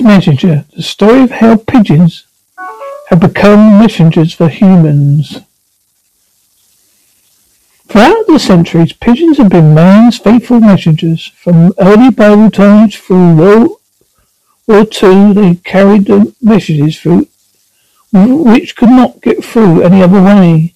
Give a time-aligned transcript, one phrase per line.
[0.00, 2.26] Messenger, the story of how pigeons
[3.08, 5.40] have become messengers for humans.
[7.88, 11.28] Throughout the centuries, pigeons have been man's faithful messengers.
[11.36, 13.80] From early Bible times through World
[14.66, 17.28] War II, they carried the messages through
[18.12, 20.74] which could not get through any other way.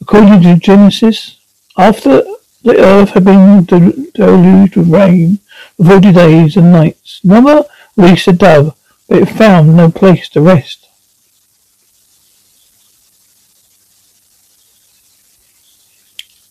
[0.00, 1.38] According to Genesis,
[1.76, 2.22] after
[2.62, 5.38] the earth had been deluged with rain
[5.76, 7.64] for forty days and nights, Noah
[8.00, 8.74] released a dove,
[9.08, 10.88] but it found no place to rest.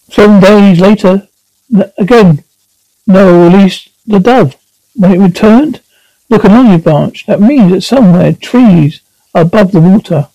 [0.09, 1.27] Seven days later,
[1.97, 2.44] again,
[3.05, 4.55] Noah released the dove.
[4.95, 5.81] When it returned,
[6.30, 7.25] look along your branch.
[7.25, 9.02] That means that somewhere trees
[9.33, 10.27] are above the water.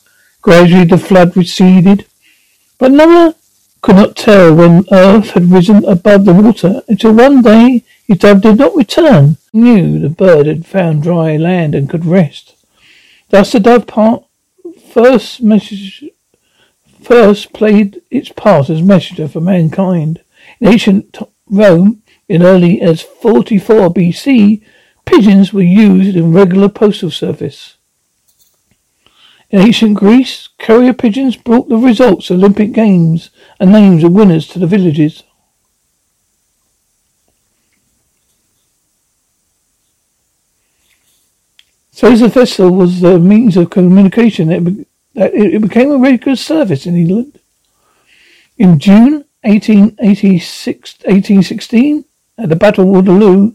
[0.42, 2.06] Gradually the flood receded,
[2.78, 3.34] but Noah
[3.82, 8.58] could not tell when earth had risen above the water until one day dove did
[8.58, 9.38] not return.
[9.52, 12.54] He knew the bird had found dry land and could rest.
[13.30, 14.24] Thus the dove part
[14.92, 16.04] first message
[17.02, 20.20] first played its part as messenger for mankind.
[20.60, 24.62] In ancient Rome, in early as 44 BC,
[25.04, 27.76] pigeons were used in regular postal service.
[29.50, 34.48] In ancient Greece, carrier pigeons brought the results of Olympic Games and names of winners
[34.48, 35.22] to the villages.
[41.94, 44.48] So the festival was the means of communication,
[45.14, 47.38] that it became a regular service in England.
[48.58, 52.04] In June 1886, 1816,
[52.36, 53.52] at the Battle of Waterloo,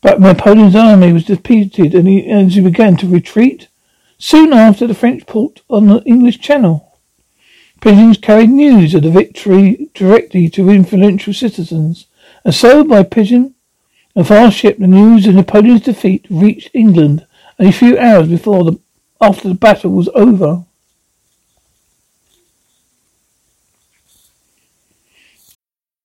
[0.00, 3.68] but Napoleon's army was defeated and he, as he began to retreat,
[4.16, 6.98] soon after the French port on the English Channel.
[7.82, 12.06] Pigeons carried news of the victory directly to influential citizens,
[12.46, 13.53] and so by pigeon
[14.16, 17.26] a fast ship, the news of Napoleon's defeat reached England
[17.58, 18.78] only a few hours before the
[19.20, 20.64] after the battle was over.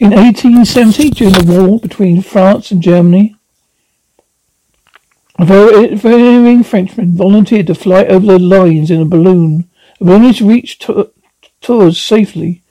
[0.00, 3.36] In 1870, during the war between France and Germany,
[5.38, 9.70] a very Frenchman volunteered to fly over the lines in a balloon.
[10.00, 10.90] The balloon reached
[11.60, 12.62] Tours safely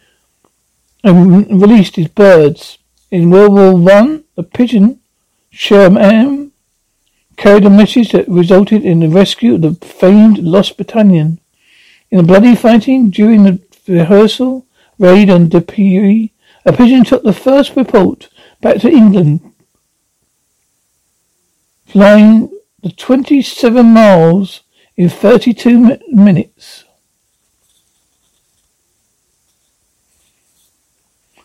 [1.01, 2.77] and released his birds.
[3.09, 4.99] In World War One, the pigeon
[5.49, 6.51] Cher Ami
[7.37, 11.39] carried a message that resulted in the rescue of the famed Lost Battalion.
[12.11, 14.65] In the bloody fighting during the rehearsal
[14.99, 16.31] raid on Dieppe,
[16.65, 18.29] a pigeon took the first report
[18.61, 19.53] back to England,
[21.85, 22.49] flying
[22.81, 24.61] the 27 miles
[24.95, 26.85] in 32 minutes.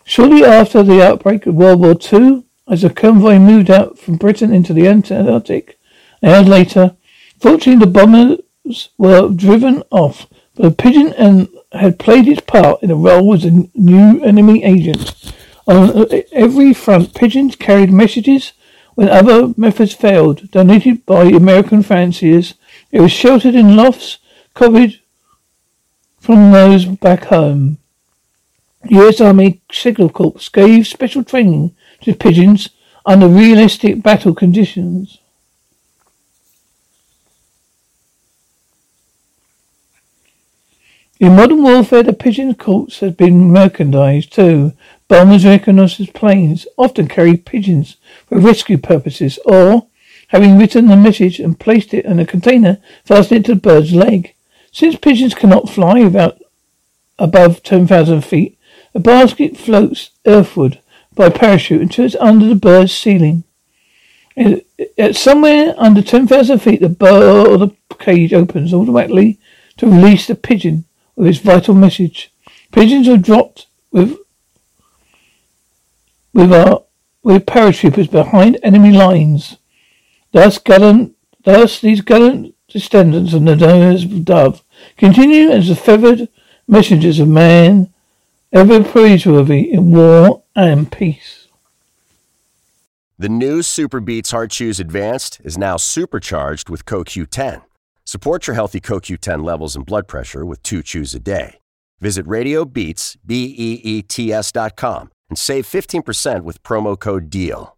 [0.03, 4.53] Shortly after the outbreak of World War II, as a convoy moved out from Britain
[4.53, 5.79] into the Atlantic,
[6.21, 6.95] an hour later,
[7.39, 12.91] fortunately the bombers were driven off, but the pigeon and had played its part in
[12.91, 15.33] a role as a new enemy agent.
[15.67, 18.53] On uh, every front, pigeons carried messages
[18.95, 22.55] when other methods failed, donated by American fanciers.
[22.91, 24.17] It was sheltered in lofts,
[24.53, 24.99] copied
[26.19, 27.77] from those back home.
[28.89, 29.21] U.S.
[29.21, 32.69] Army Signal Corps gave special training to pigeons
[33.05, 35.19] under realistic battle conditions.
[41.19, 44.71] In modern warfare, the pigeon corps has been merchandised too.
[45.09, 49.87] Bombers reconnaissance planes often carry pigeons for rescue purposes or,
[50.29, 53.93] having written the message and placed it in a container, fastened it to the bird's
[53.93, 54.33] leg.
[54.71, 56.39] Since pigeons cannot fly without
[57.17, 58.57] above 10,000 feet,
[58.93, 60.79] the basket floats earthward
[61.15, 63.43] by parachute until it's under the bird's ceiling.
[64.97, 69.37] At somewhere under 10,000 feet, the bird or the cage opens automatically
[69.75, 70.85] to release the pigeon
[71.19, 72.33] with its vital message.
[72.71, 74.17] Pigeons are dropped with
[76.33, 76.83] with our
[77.21, 79.57] with paratroopers behind enemy lines.
[80.31, 84.63] Thus gallant thus these gallant descendants of Noah's dove
[84.95, 86.29] continue as the feathered
[86.69, 87.91] messengers of man,
[88.53, 91.47] ever praiseworthy in war and peace.
[93.17, 97.63] The new SuperBeets Heart Chews Advanced is now supercharged with CoQ10
[98.11, 101.59] Support your healthy CoQ10 levels and blood pressure with two chews a day.
[101.99, 107.77] Visit RadioBeats, B-E-E-T-S dot com and save 15% with promo code DEAL.